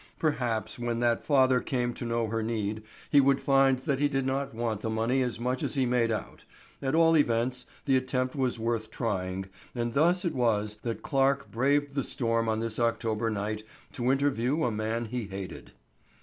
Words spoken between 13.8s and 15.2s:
to interview a man